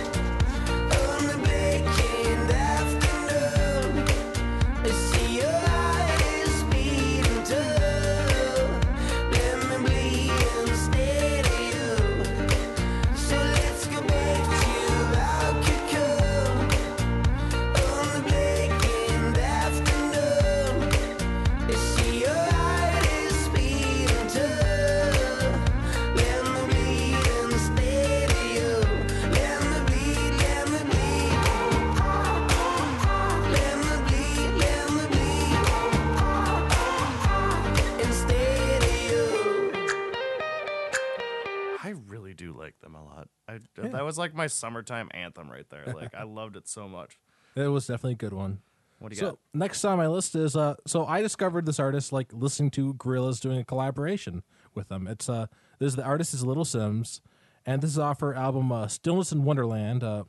[42.63, 43.27] like them a lot.
[43.47, 45.85] I that was like my summertime anthem right there.
[45.93, 47.19] Like I loved it so much.
[47.55, 48.59] It was definitely a good one.
[48.99, 49.39] What do you So got?
[49.53, 53.39] next on my list is uh so I discovered this artist like listening to Gorillaz
[53.41, 55.07] doing a collaboration with them.
[55.07, 55.47] It's uh
[55.79, 57.19] this is the artist is Little Simz,
[57.65, 60.03] and this is off her album uh, Stillness in Wonderland.
[60.03, 60.23] Uh,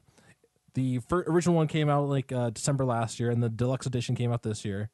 [0.74, 4.32] the original one came out like uh, December last year, and the deluxe edition came
[4.32, 4.90] out this year,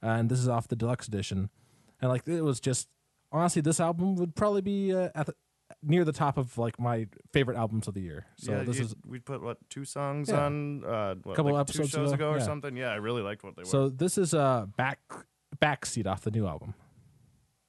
[0.00, 1.48] and this is off the deluxe edition,
[2.00, 2.88] and like it was just
[3.30, 5.34] honestly this album would probably be uh, at the,
[5.82, 8.26] near the top of like my favorite albums of the year.
[8.36, 10.44] So yeah, this you- is we put what two songs Yeah.
[10.46, 12.44] on uh what, Couple like two episodes shows ago, ago, or yeah.
[12.44, 12.76] something.
[12.76, 13.66] Yeah, I really liked what they were.
[13.66, 15.00] so this is uh back
[15.60, 16.74] backseat off the new album.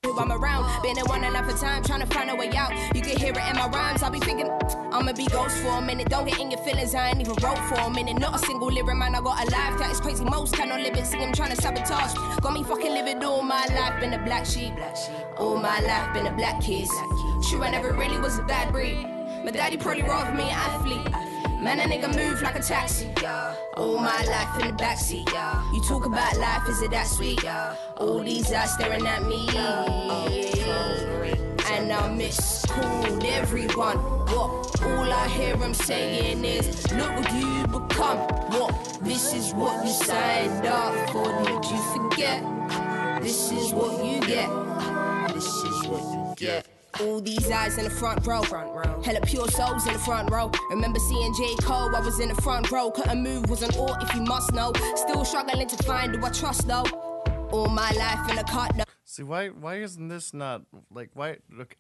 [0.05, 2.71] I'm around, been in one another time, trying to find a way out.
[2.93, 4.03] You can hear it in my rhymes.
[4.03, 4.49] I'll be thinking,
[4.91, 6.09] I'ma be ghost for a minute.
[6.09, 8.19] Don't get in your feelings, I ain't even wrote for a minute.
[8.19, 9.15] Not a single lyric, man.
[9.15, 10.25] I got a life that is crazy.
[10.25, 12.13] Most cannot live it, see him trying to sabotage.
[12.41, 14.73] Got me fucking living all my life, been a black sheep.
[15.37, 16.87] All my life, been a black kid.
[17.49, 19.07] True, I never really was a bad breed.
[19.45, 21.32] My daddy probably robbed me an athlete.
[21.63, 23.07] Man, a nigga move like a taxi.
[23.77, 25.31] All my life in the backseat.
[25.73, 27.39] You talk about life, is it that sweet?
[27.95, 29.47] All these eyes staring at me.
[31.71, 33.97] And I miscalled everyone.
[33.97, 34.81] What?
[34.83, 38.17] All I hear them saying is, Look what you become.
[38.59, 38.99] What?
[39.01, 41.31] This is what you signed up for.
[41.45, 42.43] Did you forget?
[43.21, 44.49] This is what you get.
[45.33, 46.72] This is what you get.
[47.01, 48.41] All these eyes in the front row.
[48.43, 49.01] Front row.
[49.01, 50.51] Hella pure souls in the front row.
[50.69, 51.55] Remember seeing J.
[51.61, 52.91] Cole, I was in the front row.
[52.91, 54.71] Couldn't move, was an ought if you must know.
[54.95, 56.85] Still struggling to find who I trust though.
[57.51, 58.83] All my life in the cut though.
[59.05, 61.37] See why why isn't this not like why?
[61.51, 61.75] look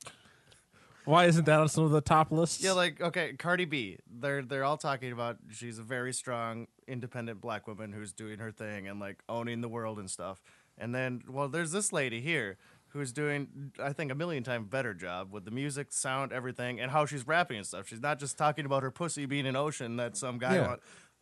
[1.05, 2.63] Why isn't that on some of the top lists?
[2.63, 3.97] Yeah, like okay, Cardi B.
[4.09, 8.51] They're they're all talking about she's a very strong, independent black woman who's doing her
[8.51, 10.41] thing and like owning the world and stuff.
[10.77, 12.57] And then, well, there's this lady here
[12.93, 16.91] who's doing, I think, a million times better job with the music, sound, everything, and
[16.91, 17.87] how she's rapping and stuff.
[17.87, 20.55] She's not just talking about her pussy being an ocean that some guy.
[20.55, 20.75] Yeah.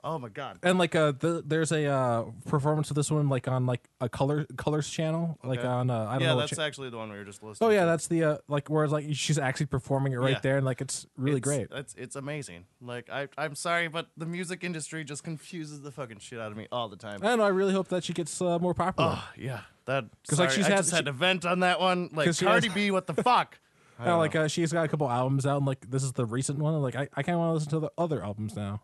[0.03, 0.57] Oh my god.
[0.63, 4.09] and like uh, the, there's a uh, performance of this one like on like a
[4.09, 5.67] color colors channel, like Okay.
[5.67, 6.35] on uh, I don't yeah, know.
[6.37, 7.67] what that's cha- actually the one we were just listening.
[7.67, 7.85] oh yeah, to.
[7.87, 10.39] that's the uh, like where it's like she's actually performing it right Yeah.
[10.41, 11.67] there, and like it's really It's- great.
[11.79, 12.65] It's it's amazing.
[12.81, 16.57] Like I I'm sorry, but the music industry just confuses the fucking shit out of
[16.57, 17.19] me all the time.
[17.23, 17.43] I know.
[17.43, 19.13] I really hope that she gets uh, more popular.
[19.17, 22.09] Oh yeah, that 'Cause, like, she's I had- just had to vent on that one.
[22.13, 23.59] Like she Cardi has- B, what the fuck?
[23.99, 26.57] I like uh, she's got a couple albums out, and like this is the recent
[26.57, 26.73] one.
[26.81, 28.81] Like I, I kind of want to listen to the other albums now.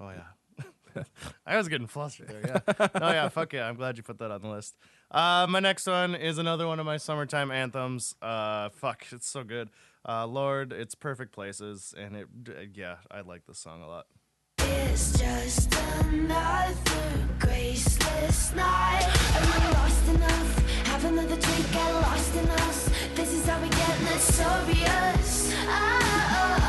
[0.00, 0.22] oh yeah,
[1.46, 2.62] I was getting flustered there.
[2.68, 3.68] Yeah, oh yeah, fuck yeah.
[3.68, 4.76] I'm glad you put that on the list.
[5.10, 8.14] Uh, my next one is another one of my summertime anthems.
[8.20, 9.70] Uh, fuck, it's so good.
[10.08, 14.06] Uh, Lorde, it's perfect places, and it d- yeah, I like this song a lot.
[14.58, 16.74] It's just another
[17.38, 19.02] graceless night.
[19.36, 20.86] Am I lost enough?
[20.88, 22.90] Have another drink, get lost in us.
[23.14, 25.52] This is how we get notorious.
[25.66, 26.67] Oh, Cause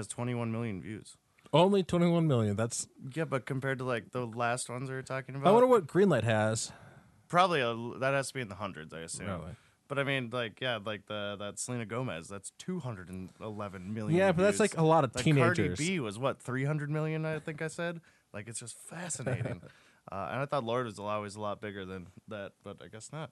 [0.00, 1.16] has 21 million views.
[1.52, 2.56] Only 21 million.
[2.56, 2.88] That's.
[3.14, 5.86] Yeah, but compared to like the last ones we were talking about, I wonder what
[5.86, 6.72] Greenlight has.
[7.28, 9.26] probably a, that has to be in the hundreds, I assume.
[9.26, 9.56] Really?
[9.88, 14.16] But I mean, like, yeah, like the that Selena Gomez, that's 211 million.
[14.16, 14.60] Yeah, but that's views.
[14.60, 15.76] like a lot of Like teenagers.
[15.76, 18.00] Cardi B was what 300 million, I think I said.
[18.32, 19.60] Like, it's just fascinating.
[20.12, 23.10] uh, and I thought Lorde was always a lot bigger than that, but I guess
[23.12, 23.30] not.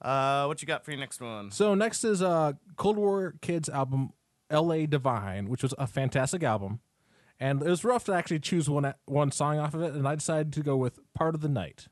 [0.00, 1.50] Uh, what you got for your next one?
[1.50, 4.12] So next is uh Cold War Kids album
[4.50, 4.86] L.A.
[4.86, 6.80] Divine, which was a fantastic album,
[7.38, 10.14] and it was rough to actually choose one one song off of it, and I
[10.14, 11.88] decided to go with Part of the Night.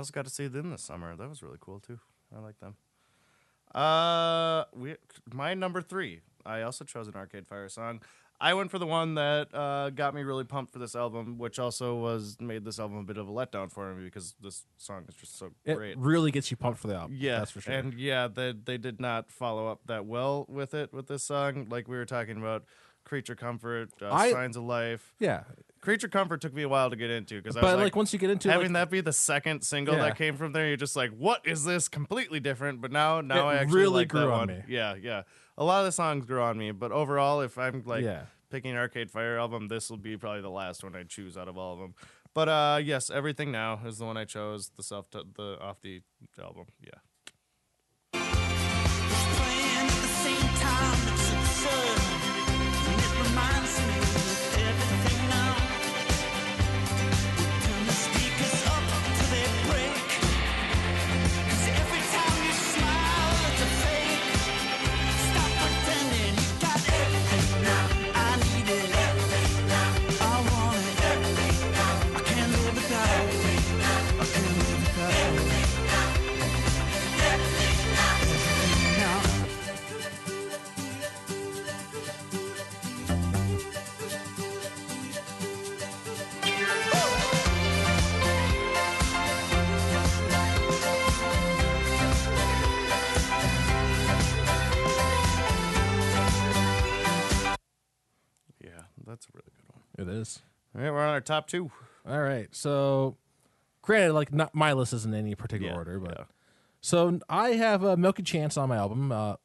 [0.00, 1.14] Also got to see them this summer.
[1.16, 1.98] That was really cool too.
[2.34, 2.74] I like them.
[3.74, 4.96] Uh, we
[5.32, 6.20] my number three.
[6.44, 8.00] I also chose an Arcade Fire song.
[8.42, 11.58] I went for the one that uh, got me really pumped for this album, which
[11.58, 15.04] also was made this album a bit of a letdown for me because this song
[15.08, 15.98] is just so It great.
[15.98, 17.16] really gets you pumped for the album.
[17.20, 17.74] Yeah, that's for sure.
[17.74, 21.66] And yeah, they they did not follow up that well with it with this song.
[21.70, 22.64] Like we were talking about,
[23.04, 25.14] Creature Comfort, uh, I- Signs of Life.
[25.20, 25.44] yeah,
[25.80, 27.96] Creature Comfort took me a while to get into because I but was like, like,
[27.96, 30.02] once you get into having like, that be the second single Yeah.
[30.04, 31.88] that came from there, you're just like, what is this?
[31.88, 32.80] Completely different.
[32.82, 34.48] But now, now It I actually really like that grew on one.
[34.48, 34.62] me.
[34.68, 35.22] Yeah, yeah.
[35.56, 38.24] A lot of the songs grew on me, but overall, if I'm like Yeah.
[38.50, 41.48] picking an Arcade Fire album, this will be probably the last one I choose out
[41.48, 41.94] of all of them.
[42.34, 44.70] But uh, yes, everything now is the one I chose.
[44.76, 46.02] The self, the off the
[46.40, 46.66] album.
[46.82, 46.90] Yeah.
[101.10, 101.70] On our top two.
[102.08, 103.16] All right, so
[103.82, 106.24] granted, like not my list isn't in any particular Yeah, order, but yeah.
[106.80, 109.12] so I have a Milky Chance on my album.
[109.12, 109.36] Uh,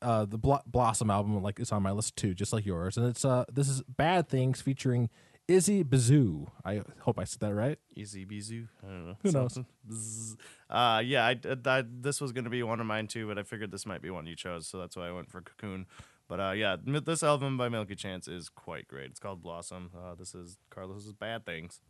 [0.00, 3.06] uh, the Blo- Blossom album, like is on my list too, just like yours, and
[3.08, 5.10] it's uh, this is Bad Things featuring
[5.48, 6.46] Izzy Bazoo.
[6.64, 7.78] I hope I said that right.
[7.96, 8.68] Easy Bizu.
[8.82, 9.16] I don't know.
[9.24, 9.58] Who knows?
[9.90, 10.36] Bzz.
[10.70, 13.42] Uh, yeah, I, I, this was going to be one of mine too, but I
[13.42, 15.86] figured this might be one you chose, so that's why I went for Cocoon.
[16.28, 19.10] But uh, yeah, this album by Milky Chance is quite great.
[19.10, 19.90] It's called Blossom.
[19.96, 21.80] Uh, this is Carlos's Bad Things.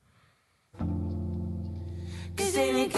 [2.37, 2.91] Cause thing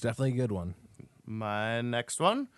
[0.00, 0.74] it's definitely a good one.
[1.26, 2.48] My next one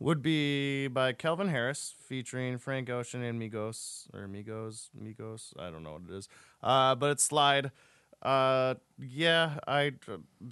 [0.00, 5.52] would be by Calvin Harris, featuring Frank Ocean and Migos or Migos, Migos.
[5.56, 6.28] I don't know what it is,
[6.60, 7.70] uh, but it's Slide.
[8.20, 9.92] Uh, yeah, I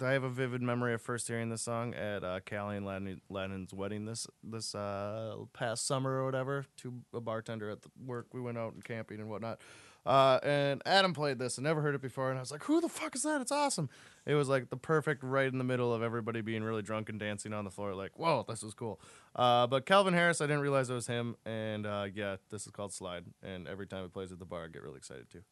[0.01, 2.85] I have a vivid memory of first hearing this song at uh, Callie and
[3.29, 6.65] Ladin's wedding this this uh, past summer or whatever.
[6.77, 9.59] To a bartender at the work, we went out and camping and whatnot.
[10.07, 11.57] Uh, and Adam played this.
[11.57, 13.41] and never heard it before, and I was like, "Who the fuck is that?
[13.41, 13.89] It's awesome!"
[14.25, 17.19] It was like the perfect right in the middle of everybody being really drunk and
[17.19, 17.93] dancing on the floor.
[17.93, 19.01] Like, whoa, this is cool.
[19.35, 22.71] Uh, but Calvin Harris, I didn't realize it was him, and uh, yeah, this is
[22.71, 23.25] called Slide.
[23.43, 25.43] And every time he plays at the bar, I get really excited too.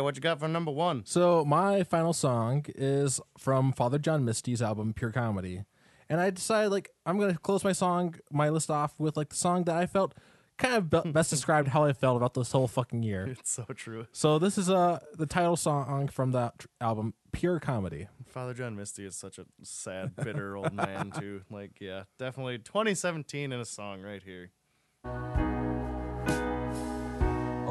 [0.00, 1.02] All right, what you got for number one?
[1.04, 5.64] So my final song is from Father John Misty's album Pure Comedy.
[6.08, 9.36] And I decided like I'm gonna close my song my list off with like the
[9.36, 10.14] song that I felt
[10.56, 13.26] kind of be- best described how I felt about this whole fucking year.
[13.26, 14.06] It's so true.
[14.10, 18.08] So this is uh the title song from that tr- album, Pure Comedy.
[18.26, 21.42] Father John Misty is such a sad, bitter old man too.
[21.50, 24.50] Like, yeah, definitely 2017 in a song right here.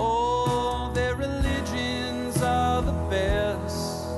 [0.02, 0.29] Oh,
[3.10, 4.18] best.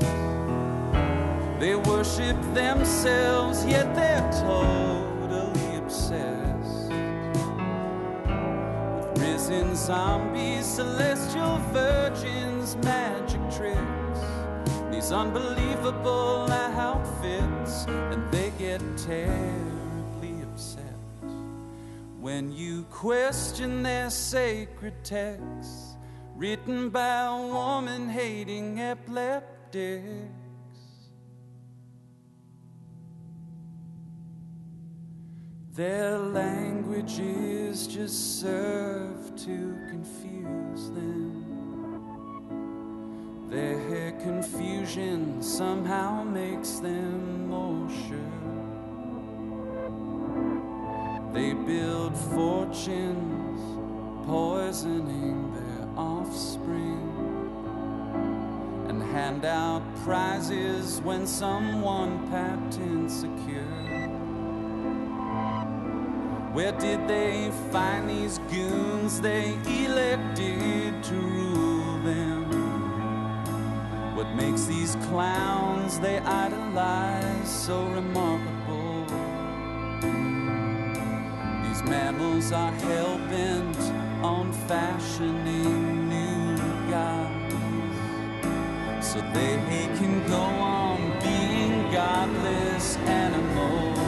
[1.60, 6.90] They worship themselves, yet they're totally obsessed.
[8.96, 14.22] With risen zombies, celestial virgins, magic tricks.
[14.92, 20.84] These unbelievable outfits, and they get terribly upset
[22.20, 25.81] when you question their sacred texts
[26.42, 30.02] written by a woman hating epileptics.
[35.76, 41.46] Their languages just serve to confuse them.
[43.48, 48.18] Their confusion somehow makes them more sure.
[51.34, 53.62] They build fortunes,
[54.26, 55.51] poisoning
[58.88, 63.82] and hand out prizes when someone patents a cure.
[66.54, 72.44] Where did they find these goons they elected to rule them?
[74.16, 79.06] What makes these clowns they idolize so remarkable?
[81.64, 83.78] These mammals are hell bent
[84.24, 85.91] on fashioning
[89.12, 89.58] so they
[89.98, 94.00] can go on being godless animals.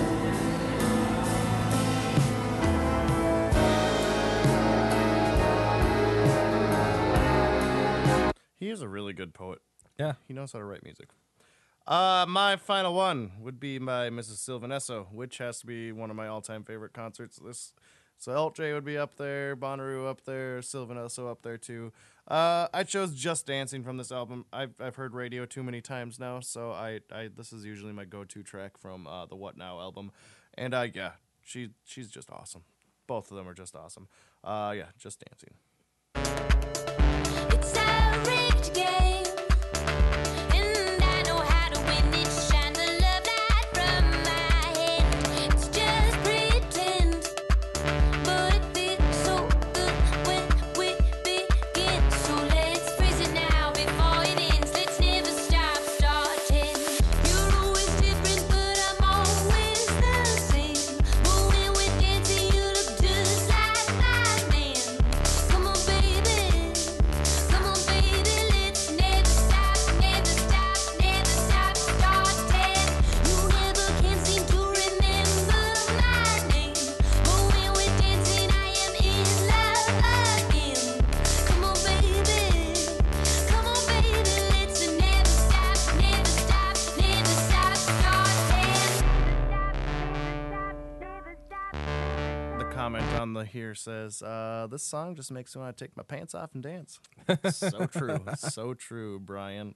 [8.58, 9.60] He is a really good poet.
[10.00, 10.14] Yeah.
[10.26, 11.10] He knows how to write music.
[11.86, 14.38] Uh, my final one would be by Mrs.
[14.38, 17.42] Sylvan Esso, which has to be one of my all-time favorite concerts.
[17.46, 17.74] This,
[18.18, 21.92] so Alt J would be up there, Bonnaroo up there, Sylvan Esso up there too.
[22.28, 24.46] Uh, I chose "Just Dancing" from this album.
[24.54, 28.06] I've I've heard radio too many times now, so I, I this is usually my
[28.06, 30.12] go-to track from uh, the What Now album,
[30.54, 31.12] and uh, yeah,
[31.42, 32.64] she she's just awesome.
[33.08, 34.08] Both of them are just awesome.
[34.42, 35.56] Uh, yeah, "Just Dancing."
[93.74, 96.62] Here says, uh, "This song just makes me want to take my pants off and
[96.62, 97.00] dance."
[97.52, 99.76] so true, so true, Brian.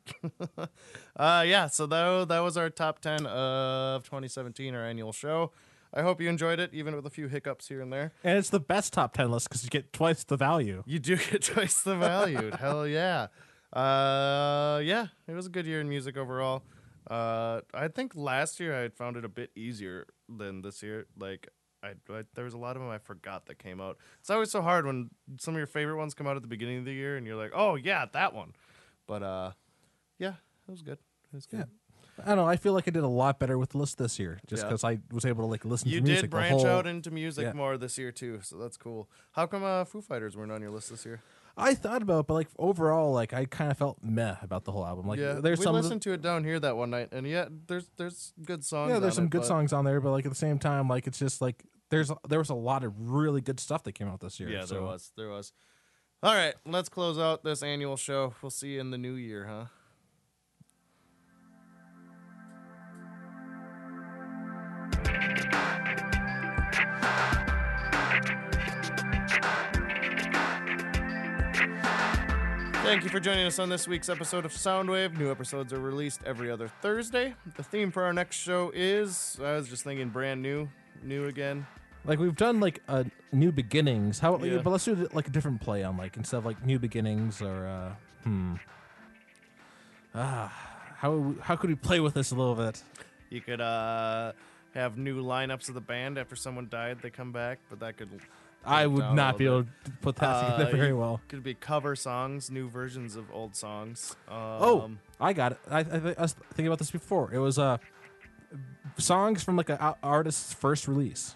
[1.15, 5.51] uh, yeah, so that that was our top ten of 2017, our annual show.
[5.93, 8.11] I hope you enjoyed it, even with a few hiccups here and there.
[8.23, 10.83] And it's the best top 10 list because you get twice the value.
[10.85, 12.51] You do get twice the value.
[12.51, 13.27] Hell yeah.
[13.71, 16.63] Uh, yeah, it was a good year in music overall.
[17.09, 21.07] Uh, I think last year I found it a bit easier than this year.
[21.17, 21.47] Like,
[21.87, 23.97] I, I there was a lot of them I forgot that came out.
[24.19, 25.09] It's always so hard when
[25.39, 27.35] some of your favorite ones come out at the beginning of the year and you're
[27.35, 28.53] like, oh yeah, that one.
[29.07, 29.51] But uh,
[30.19, 30.33] yeah,
[30.67, 30.97] it was good.
[31.31, 31.65] It was good.
[32.23, 32.47] I don't know.
[32.47, 34.69] I feel like I did a lot better with the list this year just Yeah.
[34.69, 36.87] because I was able to like listen You to music You did branch whole- out
[36.87, 37.53] into music yeah.
[37.53, 39.07] more this year too, so that's cool.
[39.33, 41.21] How come uh, Foo Fighters weren't on your list this year?
[41.59, 44.71] I thought about, it, but like overall, like I kind of felt meh about the
[44.71, 45.07] whole album.
[45.07, 47.47] Like yeah, there's we some, listened to it down here that one night, and yeah,
[47.67, 48.91] there's there's good songs.
[48.91, 51.07] yeah, there's some it, good songs on there, but like at the same time, like
[51.07, 54.19] it's just like there's there was a lot of really good stuff that came out
[54.19, 54.49] this year.
[54.49, 55.53] Yeah, there was, there was.
[56.23, 58.33] All right, let's close out this annual show.
[58.41, 59.65] We'll see you in the new year, huh?
[72.83, 75.17] Thank you for joining us on this week's episode of Soundwave.
[75.17, 77.35] New episodes are released every other Thursday.
[77.57, 80.69] The theme for our next show is, I was just thinking, brand new,
[81.03, 81.67] new again.
[82.07, 84.19] Like we've done like a new beginnings.
[84.19, 84.41] How?
[84.43, 84.59] Yeah.
[84.63, 87.67] But let's do like a different play on like instead of like new beginnings or
[87.67, 87.91] uh,
[88.23, 88.55] hmm.
[90.15, 90.51] Ah,
[90.95, 92.81] how how could we play with this a little bit?
[93.29, 94.31] You could uh,
[94.73, 96.99] have new lineups of the band after someone died.
[97.01, 98.09] They come back, but that could.
[98.65, 101.21] I would not be able to put that together Uh, very well.
[101.29, 104.15] Could be cover songs, new versions of old songs.
[104.27, 104.91] Um, Oh,
[105.21, 105.59] I got it.
[105.69, 107.33] I, I, I was thinking about this before.
[107.33, 107.77] It was uh,
[108.97, 111.35] songs from like an artist's first release.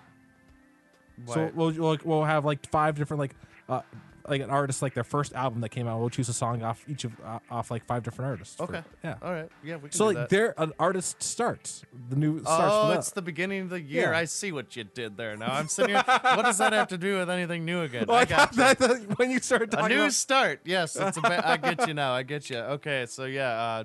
[1.27, 3.35] So we'll, we'll we'll have like five different like
[3.69, 3.81] uh
[4.27, 5.99] like an artist like their first album that came out.
[5.99, 8.55] We'll choose a song off each of uh, off like five different artists.
[8.55, 8.83] for- Okay.
[9.03, 9.15] yeah.
[9.21, 9.49] all right.
[9.63, 10.29] Yeah, we can So do like that.
[10.29, 13.15] there an artist starts the new starts Oh, it's that.
[13.15, 14.11] the beginning of the year.
[14.11, 14.17] Yeah.
[14.17, 15.35] I see what you did there.
[15.37, 16.03] Now I'm sitting here.
[16.05, 18.05] what does that have to do with anything new again?
[18.07, 20.61] Well, I got that, that when you started a talking new about, start.
[20.65, 22.13] Yes, it's a ba- I get you now.
[22.13, 22.57] I get you.
[22.57, 23.83] Okay, so yeah, uh,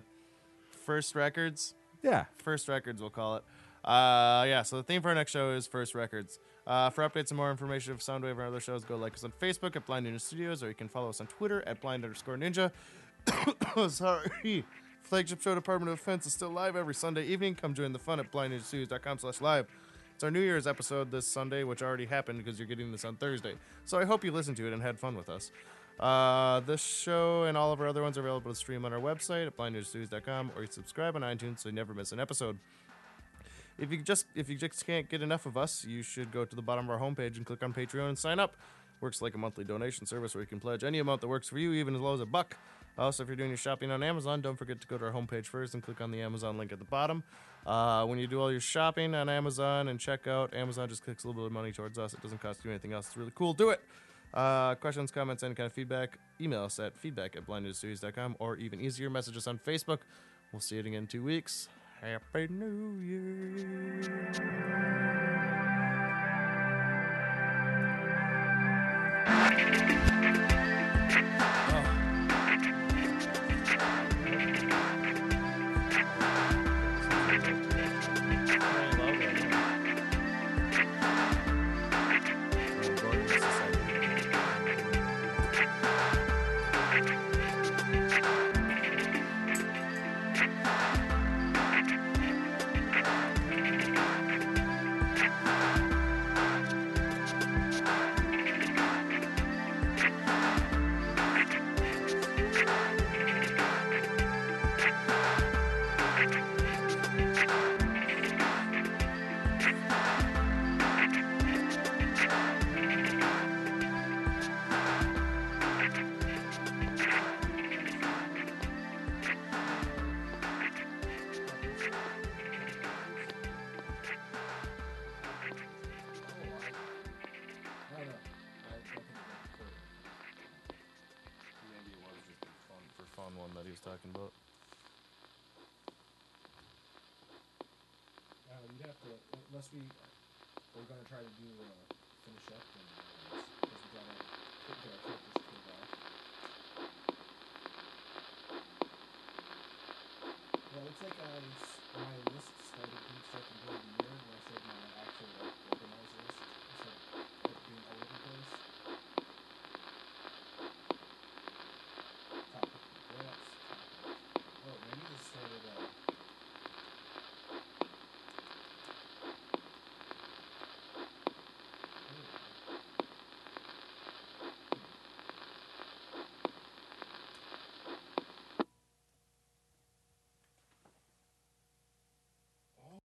[0.84, 1.74] first records.
[2.02, 2.24] yeah.
[2.38, 3.44] First Records, we'll call it.
[3.84, 6.38] Uh, yeah, so the theme for our next show is First Records.
[6.66, 9.32] Uh, for updates and more information of Soundwave and other shows, go like us on
[9.40, 12.36] Facebook at Blind Ninja Studios, or you can follow us on Twitter at Blind underscore
[12.36, 12.72] Ninja.
[13.90, 14.64] Sorry.
[15.02, 17.54] Flagship Show Department of Defense is still live every Sunday evening.
[17.54, 19.68] Come join the fun at blindninjastudios.com slash live.
[20.16, 23.16] It's our New Year's episode this Sunday, which already happened because you're getting this on
[23.16, 23.54] Thursday.
[23.84, 25.52] So I hope you listened to it and had fun with us.
[26.00, 28.98] Uh, this show and all of our other ones are available to stream on our
[28.98, 32.58] website at blindninjastudios.com, or you subscribe on iTunes so you never miss an episode.
[33.78, 36.56] If you just if you just can't get enough of us, you should go to
[36.56, 38.56] the bottom of our homepage and click on Patreon and sign up.
[39.00, 41.58] Works like a monthly donation service where you can pledge any amount that works for
[41.58, 42.56] you, even as low as a buck.
[42.98, 45.44] Also, if you're doing your shopping on Amazon, don't forget to go to our homepage
[45.44, 47.22] first and click on the Amazon link at the bottom.
[47.66, 51.24] Uh, when you do all your shopping on Amazon and check out, Amazon just kicks
[51.24, 52.14] a little bit of money towards us.
[52.14, 53.08] It doesn't cost you anything else.
[53.08, 53.52] It's really cool.
[53.52, 53.82] Do it.
[54.32, 58.80] Uh, questions, comments, any kind of feedback, email us at feedback at blindninjastudios.com or even
[58.80, 59.98] easier, message us on Facebook.
[60.52, 61.68] We'll see you again in two weeks.
[62.06, 65.05] Happy New Year.